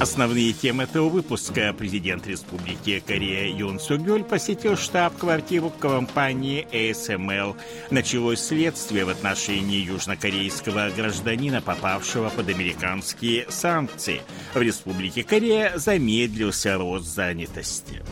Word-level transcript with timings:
Основные 0.00 0.52
темы 0.52 0.82
этого 0.82 1.08
выпуска. 1.08 1.72
Президент 1.72 2.26
Республики 2.26 3.02
Корея 3.06 3.56
Юн 3.56 3.78
Сугёль 3.78 4.24
посетил 4.24 4.76
штаб-квартиру 4.76 5.70
компании 5.70 6.66
ASML. 6.72 7.56
Началось 7.90 8.40
следствие 8.40 9.04
в 9.04 9.08
отношении 9.08 9.78
южнокорейского 9.78 10.90
гражданина, 10.96 11.62
попавшего 11.62 12.28
под 12.28 12.48
американские 12.48 13.46
санкции. 13.48 14.20
В 14.52 14.60
Республике 14.60 15.22
Корея 15.22 15.78
замедлился 15.78 16.76
рост 16.76 17.06
занятости. 17.06 18.02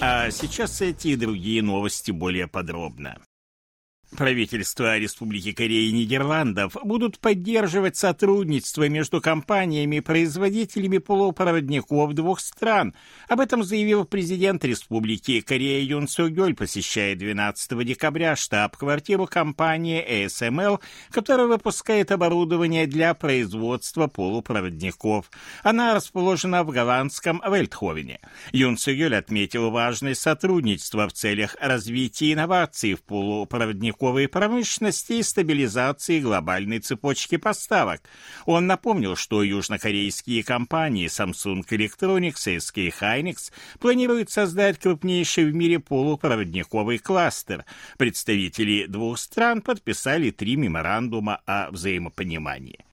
А 0.00 0.30
сейчас 0.30 0.80
эти 0.80 1.08
и 1.08 1.16
другие 1.16 1.62
новости 1.62 2.10
более 2.10 2.46
подробно. 2.46 3.18
Правительства 4.18 4.98
Республики 4.98 5.52
Кореи 5.52 5.90
и 5.90 5.92
Нидерландов 5.92 6.76
будут 6.82 7.20
поддерживать 7.20 7.96
сотрудничество 7.96 8.88
между 8.88 9.20
компаниями 9.20 9.96
и 9.96 10.00
производителями 10.00 10.98
полупроводников 10.98 12.14
двух 12.14 12.40
стран. 12.40 12.94
Об 13.28 13.38
этом 13.38 13.62
заявил 13.62 14.04
президент 14.04 14.64
Республики 14.64 15.40
Корея 15.40 15.80
Юн 15.84 16.08
Согёль, 16.08 16.56
посещая 16.56 17.14
12 17.14 17.86
декабря 17.86 18.34
штаб-квартиру 18.34 19.28
компании 19.28 20.04
ASML, 20.04 20.80
которая 21.12 21.46
выпускает 21.46 22.10
оборудование 22.10 22.88
для 22.88 23.14
производства 23.14 24.08
полупроводников. 24.08 25.30
Она 25.62 25.94
расположена 25.94 26.64
в 26.64 26.72
голландском 26.72 27.40
Вельтховене. 27.48 28.18
Юн 28.50 28.78
Согёль 28.78 29.14
отметил 29.14 29.70
важность 29.70 30.22
сотрудничества 30.22 31.06
в 31.06 31.12
целях 31.12 31.54
развития 31.60 32.32
инноваций 32.32 32.94
в 32.94 33.02
полупроводниках 33.04 34.07
стрелковой 34.08 34.28
промышленности 34.28 35.14
и 35.14 35.22
стабилизации 35.22 36.20
глобальной 36.20 36.78
цепочки 36.78 37.36
поставок. 37.36 38.00
Он 38.46 38.66
напомнил, 38.66 39.16
что 39.16 39.42
южнокорейские 39.42 40.42
компании 40.42 41.08
Samsung 41.08 41.62
Electronics 41.68 42.50
и 42.50 42.56
SK 42.56 42.92
Hynix 43.00 43.52
планируют 43.78 44.30
создать 44.30 44.78
крупнейший 44.78 45.50
в 45.50 45.54
мире 45.54 45.78
полупроводниковый 45.78 46.98
кластер. 46.98 47.64
Представители 47.98 48.86
двух 48.86 49.18
стран 49.18 49.60
подписали 49.60 50.30
три 50.30 50.56
меморандума 50.56 51.40
о 51.46 51.70
взаимопонимании. 51.70 52.87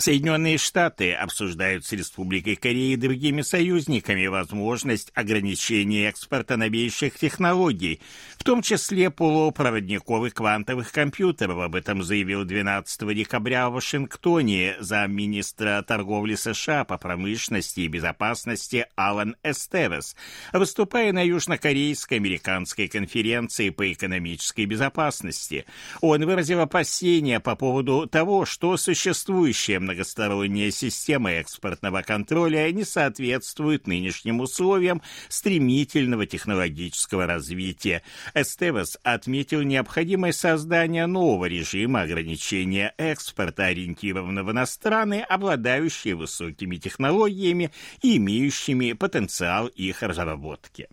Соединенные 0.00 0.58
Штаты 0.58 1.12
обсуждают 1.12 1.84
с 1.84 1.90
Республикой 1.90 2.54
Кореи 2.54 2.92
и 2.92 2.96
другими 2.96 3.42
союзниками 3.42 4.28
возможность 4.28 5.10
ограничения 5.12 6.08
экспорта 6.08 6.56
новейших 6.56 7.18
технологий, 7.18 8.00
в 8.36 8.44
том 8.44 8.62
числе 8.62 9.10
полупроводниковых 9.10 10.34
квантовых 10.34 10.92
компьютеров. 10.92 11.58
Об 11.58 11.74
этом 11.74 12.04
заявил 12.04 12.44
12 12.44 13.12
декабря 13.12 13.68
в 13.68 13.72
Вашингтоне 13.72 14.76
замминистра 14.78 15.82
торговли 15.82 16.36
США 16.36 16.84
по 16.84 16.96
промышленности 16.96 17.80
и 17.80 17.88
безопасности 17.88 18.86
Алан 18.94 19.34
Эстевес, 19.42 20.14
выступая 20.52 21.12
на 21.12 21.26
южнокорейской 21.26 22.18
американской 22.18 22.86
конференции 22.86 23.70
по 23.70 23.92
экономической 23.92 24.64
безопасности. 24.64 25.64
Он 26.00 26.24
выразил 26.24 26.60
опасения 26.60 27.40
по 27.40 27.56
поводу 27.56 28.06
того, 28.06 28.44
что 28.44 28.76
существующая 28.76 29.87
многосторонняя 29.88 30.70
система 30.70 31.32
экспортного 31.32 32.02
контроля 32.02 32.70
не 32.72 32.84
соответствует 32.84 33.86
нынешним 33.86 34.40
условиям 34.40 35.00
стремительного 35.30 36.26
технологического 36.26 37.26
развития. 37.26 38.02
Эстевес 38.34 38.98
отметил 39.02 39.62
необходимость 39.62 40.40
создания 40.40 41.06
нового 41.06 41.46
режима 41.46 42.02
ограничения 42.02 42.92
экспорта, 42.98 43.64
ориентированного 43.64 44.52
на 44.52 44.66
страны, 44.66 45.22
обладающие 45.22 46.14
высокими 46.14 46.76
технологиями 46.76 47.70
и 48.02 48.18
имеющими 48.18 48.92
потенциал 48.92 49.68
их 49.68 50.02
разработки. 50.02 50.88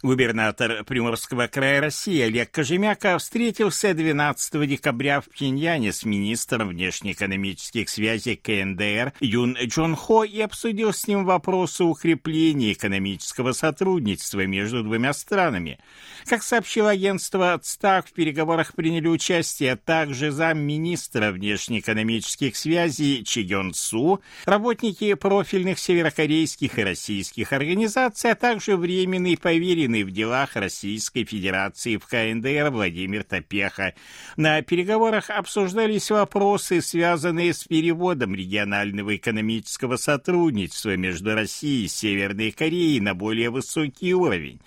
Губернатор 0.00 0.84
Приморского 0.84 1.48
края 1.48 1.80
России 1.80 2.20
Олег 2.20 2.52
Кожемяка 2.52 3.18
встретился 3.18 3.94
12 3.94 4.68
декабря 4.68 5.20
в 5.20 5.24
Пхеньяне 5.24 5.92
с 5.92 6.04
министром 6.04 6.68
внешнеэкономических 6.68 7.88
связей 7.88 8.36
КНДР 8.36 9.14
Юн 9.18 9.56
Джон 9.60 9.96
Хо 9.96 10.22
и 10.22 10.40
обсудил 10.40 10.92
с 10.92 11.08
ним 11.08 11.24
вопросы 11.24 11.82
укрепления 11.82 12.74
экономического 12.74 13.50
сотрудничества 13.50 14.46
между 14.46 14.84
двумя 14.84 15.12
странами. 15.12 15.80
Как 16.26 16.44
сообщило 16.44 16.90
агентство 16.90 17.58
ЦТАК, 17.60 18.06
в 18.06 18.12
переговорах 18.12 18.74
приняли 18.74 19.08
участие 19.08 19.74
также 19.74 20.30
замминистра 20.30 21.32
внешнеэкономических 21.32 22.56
связей 22.56 23.24
Чи 23.24 23.42
Гён 23.42 23.74
Су, 23.74 24.20
работники 24.44 25.14
профильных 25.14 25.80
северокорейских 25.80 26.78
и 26.78 26.84
российских 26.84 27.52
организаций, 27.52 28.30
а 28.30 28.36
также 28.36 28.76
временный 28.76 29.36
поверенный 29.36 29.87
замешанный 29.88 30.04
в 30.04 30.10
делах 30.10 30.56
Российской 30.56 31.24
Федерации 31.24 31.96
в 31.96 32.06
КНДР 32.06 32.70
Владимир 32.70 33.24
Топеха. 33.24 33.94
На 34.36 34.62
переговорах 34.62 35.30
обсуждались 35.30 36.10
вопросы, 36.10 36.80
связанные 36.82 37.54
с 37.54 37.64
переводом 37.64 38.34
регионального 38.34 39.16
экономического 39.16 39.96
сотрудничества 39.96 40.96
между 40.96 41.34
Россией 41.34 41.86
и 41.86 41.88
Северной 41.88 42.52
Кореей 42.52 43.00
на 43.00 43.14
более 43.14 43.50
высокий 43.50 44.14
уровень. 44.14 44.60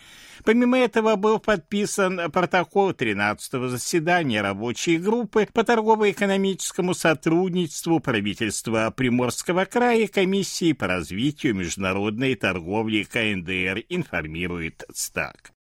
Помимо 0.43 0.77
этого 0.77 1.15
был 1.15 1.39
подписан 1.39 2.31
протокол 2.31 2.91
13-го 2.91 3.67
заседания 3.67 4.41
рабочей 4.41 4.97
группы 4.97 5.47
по 5.53 5.63
торгово-экономическому 5.63 6.93
сотрудничеству 6.93 7.99
правительства 7.99 8.91
Приморского 8.95 9.65
края 9.65 10.07
комиссии 10.07 10.73
по 10.73 10.87
развитию 10.87 11.55
международной 11.55 12.35
торговли 12.35 13.03
КНДР, 13.03 13.83
информирует 13.89 14.83
СТАК. 14.93 15.53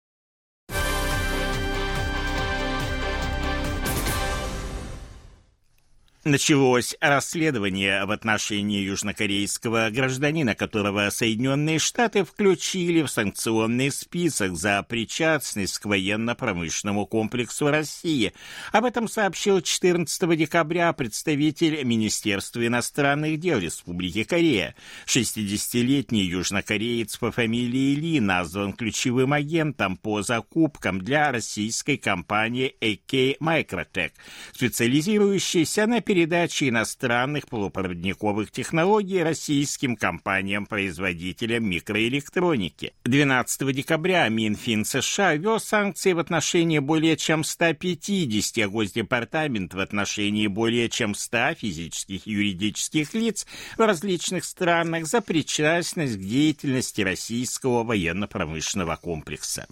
Началось 6.22 6.94
расследование 7.00 8.04
в 8.04 8.10
отношении 8.10 8.82
южнокорейского 8.82 9.88
гражданина, 9.88 10.54
которого 10.54 11.08
Соединенные 11.08 11.78
Штаты 11.78 12.24
включили 12.26 13.00
в 13.00 13.08
санкционный 13.08 13.90
список 13.90 14.54
за 14.54 14.82
причастность 14.82 15.78
к 15.78 15.86
военно-промышленному 15.86 17.06
комплексу 17.06 17.70
России. 17.70 18.34
Об 18.70 18.84
этом 18.84 19.08
сообщил 19.08 19.62
14 19.62 20.36
декабря 20.36 20.92
представитель 20.92 21.82
Министерства 21.84 22.66
иностранных 22.66 23.40
дел 23.40 23.58
Республики 23.58 24.22
Корея. 24.24 24.74
60-летний 25.06 26.24
южнокореец 26.24 27.16
по 27.16 27.32
фамилии 27.32 27.94
Ли 27.94 28.20
назван 28.20 28.74
ключевым 28.74 29.32
агентом 29.32 29.96
по 29.96 30.20
закупкам 30.20 31.00
для 31.00 31.32
российской 31.32 31.96
компании 31.96 32.76
AK 32.82 33.38
Microtech, 33.38 34.12
специализирующейся 34.52 35.86
на 35.86 36.02
передачи 36.10 36.68
иностранных 36.68 37.46
полупроводниковых 37.46 38.50
технологий 38.50 39.22
российским 39.22 39.94
компаниям-производителям 39.94 41.70
микроэлектроники. 41.70 42.94
12 43.04 43.72
декабря 43.72 44.28
Минфин 44.28 44.84
США 44.84 45.36
ввел 45.36 45.60
санкции 45.60 46.12
в 46.12 46.18
отношении 46.18 46.80
более 46.80 47.16
чем 47.16 47.44
150, 47.44 48.58
а 48.58 48.68
Госдепартамент 48.68 49.72
в 49.72 49.78
отношении 49.78 50.48
более 50.48 50.88
чем 50.88 51.14
100 51.14 51.54
физических 51.54 52.26
и 52.26 52.32
юридических 52.32 53.14
лиц 53.14 53.46
в 53.76 53.80
различных 53.80 54.44
странах 54.44 55.06
за 55.06 55.20
причастность 55.20 56.16
к 56.16 56.20
деятельности 56.20 57.02
российского 57.02 57.84
военно-промышленного 57.84 58.96
комплекса. 58.96 59.68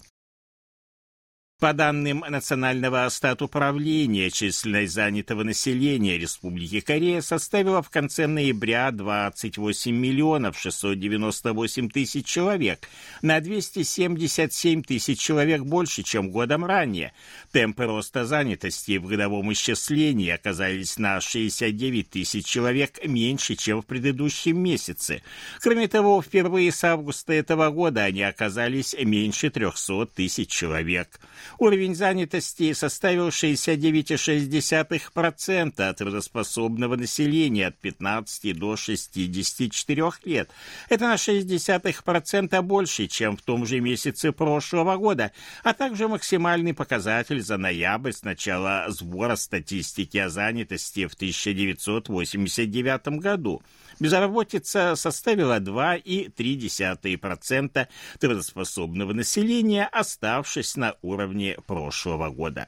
По 1.59 1.73
данным 1.73 2.23
Национального 2.25 3.09
статуправления, 3.09 4.29
численность 4.29 4.93
занятого 4.93 5.43
населения 5.43 6.17
Республики 6.17 6.79
Корея 6.79 7.19
составила 7.19 7.81
в 7.81 7.89
конце 7.89 8.27
ноября 8.27 8.89
28 8.91 9.93
миллионов 9.93 10.57
698 10.57 11.89
тысяч 11.89 12.25
человек, 12.25 12.87
на 13.21 13.41
277 13.41 14.83
тысяч 14.83 15.19
человек 15.19 15.63
больше, 15.63 16.01
чем 16.01 16.31
годом 16.31 16.63
ранее. 16.63 17.11
Темпы 17.51 17.83
роста 17.83 18.25
занятости 18.25 18.95
в 18.95 19.07
годовом 19.07 19.51
исчислении 19.51 20.29
оказались 20.29 20.97
на 20.97 21.19
69 21.19 22.09
тысяч 22.09 22.45
человек 22.45 23.05
меньше, 23.05 23.55
чем 23.55 23.81
в 23.81 23.85
предыдущем 23.85 24.57
месяце. 24.57 25.23
Кроме 25.59 25.89
того, 25.89 26.21
впервые 26.21 26.71
с 26.71 26.85
августа 26.85 27.33
этого 27.33 27.69
года 27.69 28.05
они 28.05 28.23
оказались 28.23 28.95
меньше 28.97 29.49
300 29.49 30.05
тысяч 30.05 30.47
человек. 30.47 31.19
Уровень 31.57 31.95
занятости 31.95 32.73
составил 32.73 33.29
69,6% 33.29 35.81
от 35.81 35.97
трудоспособного 35.97 36.95
населения 36.95 37.67
от 37.67 37.77
15 37.77 38.57
до 38.57 38.75
64 38.75 40.11
лет. 40.25 40.49
Это 40.89 41.07
на 41.07 41.15
0,6% 41.15 42.61
больше, 42.61 43.07
чем 43.07 43.37
в 43.37 43.41
том 43.41 43.65
же 43.65 43.79
месяце 43.79 44.31
прошлого 44.31 44.97
года, 44.97 45.31
а 45.63 45.73
также 45.73 46.07
максимальный 46.07 46.73
показатель 46.73 47.41
за 47.41 47.57
ноябрь 47.57 48.11
с 48.11 48.23
начала 48.23 48.85
сбора 48.89 49.35
статистики 49.35 50.17
о 50.17 50.29
занятости 50.29 51.07
в 51.07 51.13
1989 51.13 53.19
году. 53.19 53.61
Безработица 53.99 54.95
составила 54.95 55.59
2,3% 55.59 57.87
трудоспособного 58.19 59.13
населения, 59.13 59.89
оставшись 59.91 60.75
на 60.77 60.95
уровне 61.01 61.38
прошлого 61.65 62.29
года. 62.29 62.67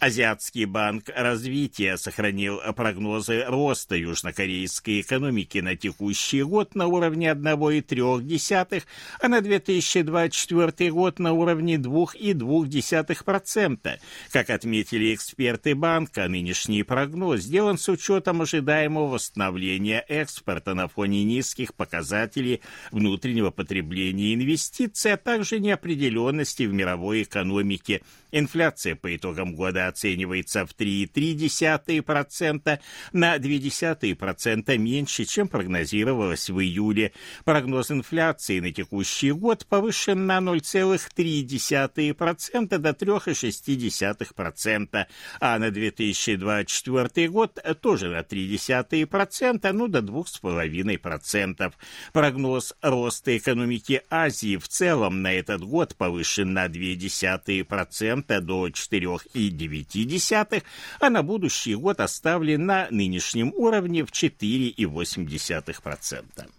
Азиатский 0.00 0.64
банк 0.64 1.10
развития 1.12 1.96
сохранил 1.96 2.60
прогнозы 2.76 3.44
роста 3.44 3.96
южнокорейской 3.96 5.00
экономики 5.00 5.58
на 5.58 5.74
текущий 5.74 6.44
год 6.44 6.76
на 6.76 6.86
уровне 6.86 7.32
1,3, 7.32 8.84
а 9.20 9.28
на 9.28 9.40
2024 9.40 10.92
год 10.92 11.18
на 11.18 11.32
уровне 11.32 11.78
2,2%. 11.78 13.98
Как 14.30 14.50
отметили 14.50 15.16
эксперты 15.16 15.74
банка, 15.74 16.28
нынешний 16.28 16.84
прогноз 16.84 17.40
сделан 17.40 17.76
с 17.76 17.88
учетом 17.88 18.42
ожидаемого 18.42 19.08
восстановления 19.08 20.04
экспорта 20.06 20.74
на 20.74 20.86
фоне 20.86 21.24
низких 21.24 21.74
показателей 21.74 22.60
внутреннего 22.92 23.50
потребления 23.50 24.26
и 24.26 24.36
инвестиций, 24.36 25.14
а 25.14 25.16
также 25.16 25.58
неопределенности 25.58 26.62
в 26.62 26.72
мировой 26.72 27.24
экономике. 27.24 28.02
Инфляция 28.30 28.94
по 28.94 29.16
итогам 29.16 29.56
года 29.56 29.87
оценивается 29.88 30.66
в 30.66 30.74
3,3% 30.74 32.80
на 33.12 33.36
0,2% 33.36 34.78
меньше, 34.78 35.24
чем 35.24 35.48
прогнозировалось 35.48 36.50
в 36.50 36.60
июле. 36.60 37.12
Прогноз 37.44 37.90
инфляции 37.90 38.60
на 38.60 38.70
текущий 38.72 39.32
год 39.32 39.66
повышен 39.66 40.26
на 40.26 40.38
0,3% 40.38 42.78
до 42.78 42.90
3,6%, 42.90 45.06
а 45.40 45.58
на 45.58 45.70
2024 45.70 47.28
год 47.28 47.58
тоже 47.80 48.08
на 48.08 48.20
0,3%, 48.20 49.72
ну 49.72 49.88
до 49.88 50.00
2,5%. 50.00 51.72
Прогноз 52.12 52.74
роста 52.82 53.36
экономики 53.36 54.02
Азии 54.10 54.56
в 54.56 54.68
целом 54.68 55.22
на 55.22 55.32
этот 55.32 55.62
год 55.62 55.96
повышен 55.96 56.52
на 56.52 56.66
0,2% 56.66 58.40
до 58.40 58.68
4,9%. 58.68 59.77
0,9, 59.82 60.62
а 61.00 61.10
на 61.10 61.22
будущий 61.22 61.74
год 61.74 62.00
оставлен 62.00 62.66
на 62.66 62.88
нынешнем 62.90 63.52
уровне 63.56 64.04
в 64.04 64.10
4,8%. 64.10 66.57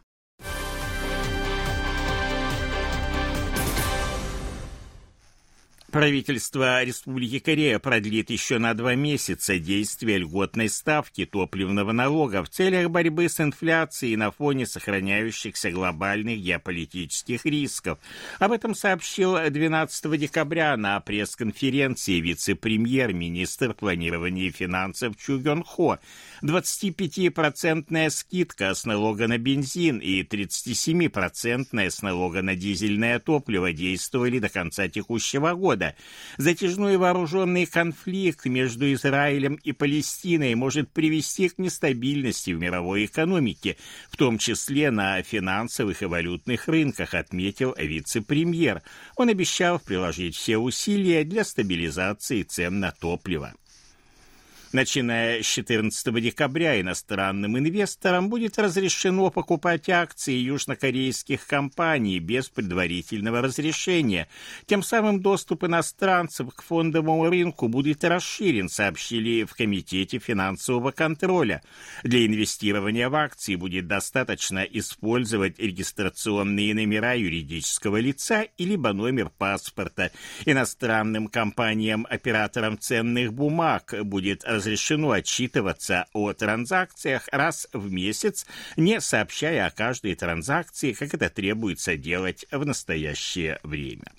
Правительство 5.91 6.83
Республики 6.83 7.39
Корея 7.39 7.79
продлит 7.79 8.29
еще 8.29 8.59
на 8.59 8.75
два 8.75 8.93
месяца 8.93 9.57
действие 9.57 10.19
льготной 10.19 10.69
ставки 10.69 11.25
топливного 11.25 11.93
налога 11.93 12.43
в 12.43 12.49
целях 12.49 12.91
борьбы 12.91 13.27
с 13.27 13.39
инфляцией 13.39 14.15
на 14.15 14.29
фоне 14.29 14.67
сохраняющихся 14.67 15.71
глобальных 15.71 16.37
геополитических 16.41 17.43
рисков. 17.43 17.97
Об 18.37 18.51
этом 18.51 18.75
сообщил 18.75 19.35
12 19.49 20.19
декабря 20.19 20.77
на 20.77 20.99
пресс-конференции 20.99 22.19
вице-премьер-министр 22.19 23.73
планирования 23.73 24.49
и 24.49 24.51
финансов 24.51 25.17
Чу 25.17 25.39
Гён 25.39 25.63
Хо. 25.63 25.97
25-процентная 26.43 28.11
скидка 28.11 28.75
с 28.75 28.85
налога 28.85 29.27
на 29.27 29.39
бензин 29.39 29.97
и 29.97 30.21
37-процентная 30.21 31.89
с 31.89 32.03
налога 32.03 32.43
на 32.43 32.55
дизельное 32.55 33.17
топливо 33.19 33.73
действовали 33.73 34.37
до 34.37 34.49
конца 34.49 34.87
текущего 34.87 35.53
года 35.55 35.78
года. 35.79 35.95
Затяжной 36.37 36.97
вооруженный 36.97 37.65
конфликт 37.65 38.45
между 38.45 38.91
Израилем 38.93 39.55
и 39.55 39.71
Палестиной 39.71 40.55
может 40.55 40.91
привести 40.91 41.49
к 41.49 41.57
нестабильности 41.57 42.51
в 42.51 42.59
мировой 42.59 43.05
экономике, 43.05 43.77
в 44.11 44.17
том 44.17 44.37
числе 44.37 44.91
на 44.91 45.21
финансовых 45.21 46.01
и 46.01 46.05
валютных 46.05 46.67
рынках, 46.67 47.13
отметил 47.13 47.75
вице-премьер. 47.77 48.81
Он 49.15 49.29
обещал 49.29 49.79
приложить 49.79 50.35
все 50.35 50.57
усилия 50.57 51.23
для 51.23 51.43
стабилизации 51.43 52.43
цен 52.43 52.79
на 52.79 52.91
топливо. 52.91 53.53
Начиная 54.71 55.41
с 55.41 55.47
14 55.47 56.21
декабря 56.21 56.79
иностранным 56.79 57.57
инвесторам 57.57 58.29
будет 58.29 58.59
разрешено 58.59 59.31
покупать 59.31 59.89
акции 59.89 60.35
южнокорейских 60.35 61.47
компаний 61.47 62.19
без 62.19 62.49
предварительного 62.49 63.41
разрешения. 63.41 64.27
Тем 64.67 64.83
самым 64.83 65.23
доступ 65.23 65.63
иностранцев 65.63 66.53
к 66.53 66.61
фондовому 66.61 67.27
рынку 67.29 67.67
будет 67.67 68.03
расширен, 68.03 68.69
сообщили 68.69 69.43
в 69.43 69.55
Комитете 69.55 70.19
финансового 70.19 70.91
контроля. 70.91 71.63
Для 72.03 72.27
инвестирования 72.27 73.09
в 73.09 73.15
акции 73.15 73.55
будет 73.55 73.87
достаточно 73.87 74.59
использовать 74.59 75.57
регистрационные 75.57 76.75
номера 76.75 77.15
юридического 77.15 77.97
лица 77.97 78.43
и 78.43 78.77
номер 78.77 79.31
паспорта. 79.35 80.11
Иностранным 80.45 81.27
компаниям-операторам 81.27 82.77
ценных 82.77 83.33
бумаг 83.33 83.95
будет 84.03 84.43
разрешено 84.43 84.58
отчитываться 85.11 86.07
о 86.13 86.33
транзакциях 86.33 87.27
раз 87.31 87.67
в 87.73 87.91
месяц, 87.91 88.45
не 88.77 89.01
сообщая 89.01 89.67
о 89.67 89.71
каждой 89.71 90.15
транзакции, 90.15 90.93
как 90.93 91.13
это 91.13 91.29
требуется 91.29 91.97
делать 91.97 92.45
в 92.51 92.65
настоящее 92.65 93.59
время. 93.63 94.11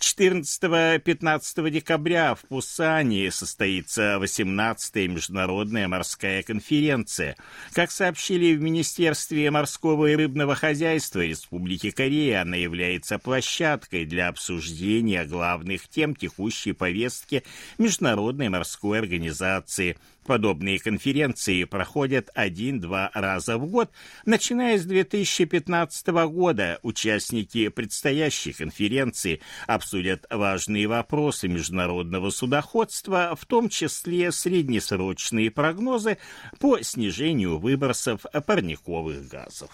14-15 0.00 1.70
декабря 1.70 2.34
в 2.34 2.42
Пусане 2.42 3.30
состоится 3.30 4.18
18-я 4.20 5.08
международная 5.08 5.88
морская 5.88 6.42
конференция. 6.42 7.36
Как 7.72 7.90
сообщили 7.90 8.54
в 8.54 8.62
Министерстве 8.62 9.50
морского 9.50 10.06
и 10.06 10.16
рыбного 10.16 10.54
хозяйства 10.54 11.24
Республики 11.24 11.90
Корея, 11.90 12.42
она 12.42 12.56
является 12.56 13.18
площадкой 13.18 14.04
для 14.04 14.28
обсуждения 14.28 15.24
главных 15.24 15.88
тем 15.88 16.14
текущей 16.14 16.72
повестки 16.72 17.42
Международной 17.78 18.48
морской 18.48 18.98
организации– 18.98 19.96
Подобные 20.28 20.78
конференции 20.78 21.64
проходят 21.64 22.28
один-два 22.34 23.10
раза 23.14 23.56
в 23.56 23.64
год. 23.64 23.90
Начиная 24.26 24.76
с 24.76 24.84
2015 24.84 26.06
года 26.28 26.78
участники 26.82 27.68
предстоящей 27.68 28.52
конференции 28.52 29.40
обсудят 29.66 30.26
важные 30.28 30.86
вопросы 30.86 31.48
международного 31.48 32.28
судоходства, 32.28 33.34
в 33.40 33.46
том 33.46 33.70
числе 33.70 34.30
среднесрочные 34.30 35.50
прогнозы 35.50 36.18
по 36.60 36.78
снижению 36.82 37.56
выбросов 37.56 38.26
парниковых 38.46 39.26
газов. 39.28 39.70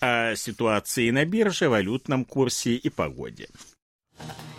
О 0.00 0.34
ситуации 0.34 1.10
на 1.10 1.26
бирже, 1.26 1.68
валютном 1.68 2.24
курсе 2.24 2.76
и 2.76 2.88
погоде. 2.88 3.46
Uh-huh. 4.20 4.49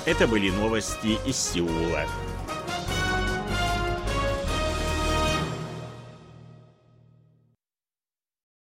Это 0.05 0.27
были 0.27 0.51
новости 0.51 1.17
из 1.27 1.35
Сеула. 1.35 2.05